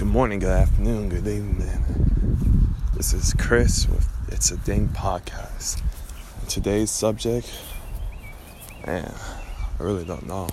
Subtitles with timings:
[0.00, 2.74] Good morning, good afternoon, good evening.
[2.96, 5.82] This is Chris with It's a Ding podcast.
[6.48, 7.52] Today's subject,
[8.86, 9.12] man,
[9.78, 10.48] I really don't know.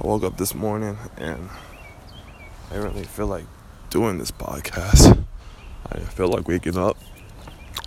[0.00, 1.50] I woke up this morning and
[2.68, 3.44] I didn't really feel like
[3.90, 5.24] doing this podcast.
[5.92, 6.96] I didn't feel like waking up.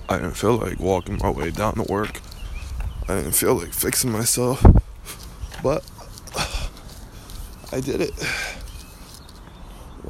[0.08, 2.22] I didn't feel like walking my way down to work.
[3.10, 4.66] I didn't feel like fixing myself.
[5.62, 5.84] But
[7.74, 8.14] I did it.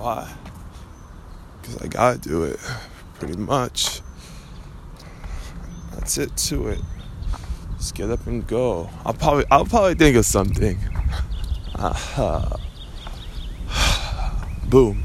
[0.05, 0.31] Why?
[1.59, 2.59] Because I gotta do it,
[3.15, 4.01] pretty much.
[5.93, 6.79] That's it to it.
[7.77, 8.91] Just get up and go.
[9.03, 10.77] I'll probably, I'll probably think of something.
[11.73, 12.55] Uh,
[14.69, 15.03] boom.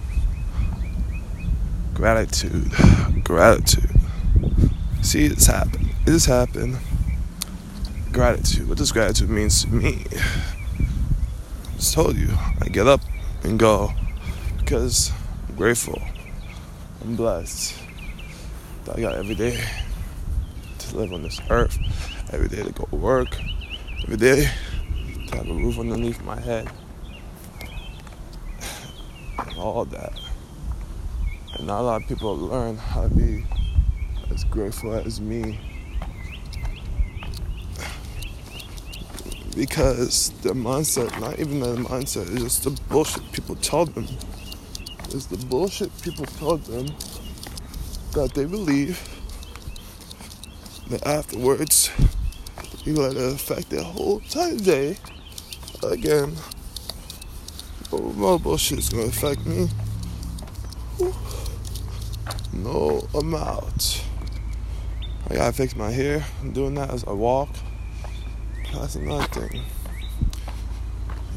[1.95, 2.70] Gratitude,
[3.24, 3.98] gratitude.
[5.01, 5.88] See, it's happened.
[6.06, 6.76] It has happened.
[8.12, 8.68] Gratitude.
[8.68, 10.04] What does gratitude mean to me?
[10.12, 12.28] I just told you.
[12.60, 13.01] I get up
[13.45, 13.95] and go
[14.70, 15.10] because
[15.48, 16.01] I'm grateful.
[17.02, 17.76] I'm blessed
[18.85, 19.60] that I got every day
[20.79, 21.77] to live on this earth,
[22.32, 23.37] every day to go to work,
[24.04, 24.49] every day
[25.27, 26.71] to have a roof underneath my head,
[29.40, 30.12] and all that.
[31.59, 33.45] And not a lot of people learn how to be
[34.32, 35.59] as grateful as me.
[39.57, 44.07] Because the mindset, not even the mindset, is just the bullshit people tell them
[45.14, 46.86] is the bullshit people told them
[48.12, 48.98] that they believe
[50.88, 51.90] that afterwards
[52.84, 54.96] you let it affect their whole entire day.
[55.82, 56.34] Again,
[57.92, 59.68] oh, more bullshit is gonna affect me.
[62.52, 64.04] No amount.
[65.28, 66.25] I gotta fix my hair.
[66.41, 67.48] I'm doing that as I walk.
[68.75, 69.62] That's another thing.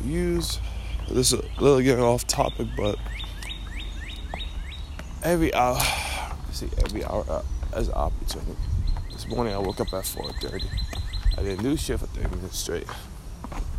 [0.04, 0.60] Use
[1.10, 2.98] this is a little getting off topic, but
[5.24, 5.80] every hour,
[6.52, 7.42] see, every hour uh,
[7.74, 8.56] as an opportunity.
[9.12, 10.66] This morning I woke up at 4:30.
[11.38, 12.88] I didn't do shit for 30 minutes straight.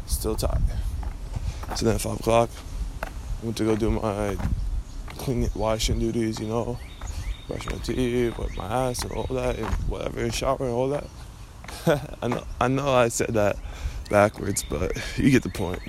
[0.06, 0.62] Still tired.
[1.76, 2.50] So then at 5 o'clock,
[3.02, 3.08] I
[3.42, 4.36] went to go do my
[5.18, 6.78] cleaning, washing duties, you know,
[7.46, 11.06] brush my teeth, wipe my ass, and all that, and whatever, shower and all that.
[12.22, 13.56] I know, I know, I said that
[14.10, 15.80] backwards, but you get the point.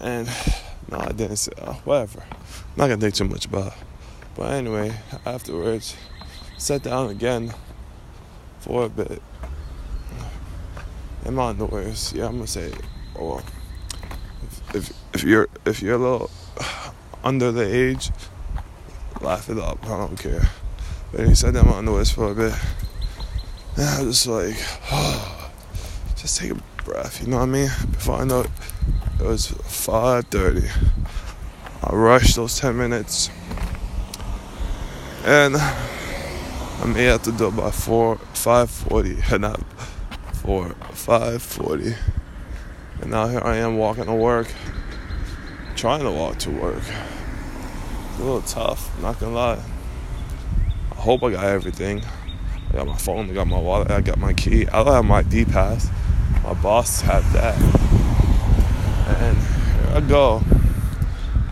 [0.00, 0.26] And
[0.90, 2.22] no, I didn't say uh, whatever.
[2.30, 3.68] I'm not gonna think too much about.
[3.68, 3.78] It.
[4.38, 4.94] But anyway,
[5.26, 5.96] afterwards,
[6.58, 7.52] sat down again
[8.60, 9.20] for a bit.
[11.24, 12.72] And my noise, yeah, I'm gonna say,
[13.18, 13.42] oh,
[14.44, 16.30] if, if, if you're if you're a little
[17.24, 18.12] under the age,
[19.20, 19.84] laugh it up.
[19.84, 20.48] I don't care.
[21.10, 22.54] But he sat down my noise for a bit.
[23.76, 24.56] And I was just like,
[24.92, 25.50] oh,
[26.16, 27.20] just take a breath.
[27.20, 27.70] You know what I mean?
[27.90, 28.50] Before I know it,
[29.18, 30.70] it was 5:30.
[31.82, 33.30] I rushed those 10 minutes
[35.28, 35.56] and
[36.80, 39.60] I'm here to do it by four, five forty, not
[40.32, 41.94] four, five forty.
[43.02, 44.50] And now here I am walking to work,
[45.76, 46.78] trying to walk to work.
[46.78, 49.62] It's a little tough, not gonna lie.
[50.92, 52.02] I hope I got everything.
[52.70, 54.66] I got my phone, I got my wallet, I got my key.
[54.68, 55.90] I don't have my D pass.
[56.42, 57.54] My boss had that.
[59.20, 60.42] And here I go.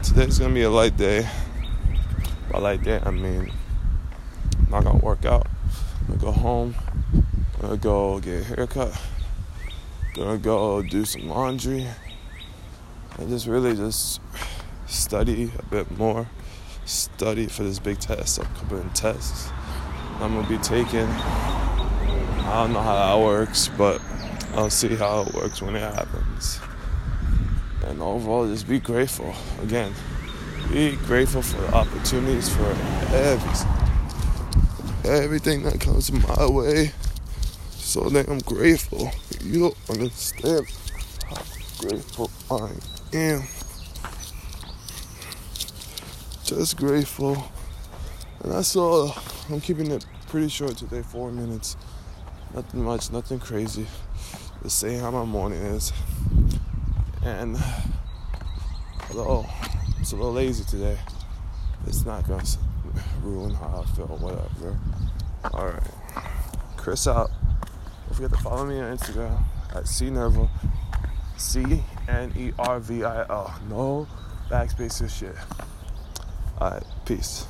[0.03, 1.28] Today's gonna be a light day.
[2.50, 3.53] By light day, I mean
[4.71, 5.47] Not gonna work out.
[6.00, 6.75] I'm gonna go home.
[7.15, 9.00] I'm gonna go get a haircut.
[10.16, 11.87] I'm gonna go do some laundry.
[13.19, 14.21] And just really just
[14.87, 16.28] study a bit more.
[16.84, 19.50] Study for this big test, upcoming tests.
[20.21, 21.06] I'm gonna be taking.
[21.06, 24.00] I don't know how that works, but
[24.55, 26.60] I'll see how it works when it happens.
[27.84, 29.34] And overall, just be grateful.
[29.62, 29.93] Again,
[30.72, 32.69] be grateful for the opportunities for
[33.12, 33.86] every
[35.06, 36.93] everything that comes my way.
[37.71, 39.11] So damn grateful.
[39.43, 40.67] You don't understand
[41.28, 41.43] how
[41.78, 42.71] grateful I
[43.17, 43.43] am.
[46.44, 47.43] Just grateful.
[48.43, 49.17] And that's all.
[49.50, 51.76] I'm keeping it pretty short today, four minutes.
[52.55, 53.87] Nothing much, nothing crazy.
[54.62, 55.93] Just saying how my morning is.
[57.25, 57.56] And
[59.11, 59.47] although
[60.00, 60.99] it's a little lazy today,
[61.87, 62.44] it's not gonna
[63.22, 64.78] ruin how I feel, whatever.
[65.44, 65.82] Alright.
[66.76, 67.31] Chris out.
[68.06, 69.43] Don't forget to follow me on Instagram
[69.75, 70.48] at C CNervil.
[71.37, 73.54] C N E R V I L.
[73.69, 74.06] No
[74.48, 75.37] backspace or shit.
[76.60, 77.46] Alright, peace.